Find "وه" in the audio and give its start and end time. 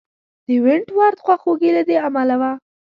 2.41-2.51